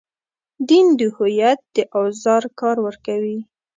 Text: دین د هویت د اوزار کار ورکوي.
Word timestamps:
دین 0.67 0.87
د 0.99 1.01
هویت 1.15 1.59
د 1.75 1.77
اوزار 1.97 2.43
کار 2.59 2.77
ورکوي. 2.85 3.39